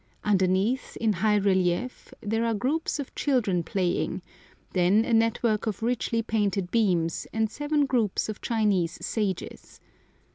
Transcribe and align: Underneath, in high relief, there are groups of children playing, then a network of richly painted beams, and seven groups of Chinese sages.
Underneath, 0.23 0.97
in 0.97 1.13
high 1.13 1.35
relief, 1.35 2.11
there 2.21 2.43
are 2.43 2.55
groups 2.55 2.97
of 2.97 3.13
children 3.13 3.61
playing, 3.61 4.23
then 4.73 5.05
a 5.05 5.13
network 5.13 5.67
of 5.67 5.83
richly 5.83 6.23
painted 6.23 6.71
beams, 6.71 7.27
and 7.31 7.51
seven 7.51 7.85
groups 7.85 8.27
of 8.27 8.41
Chinese 8.41 8.97
sages. 9.05 9.79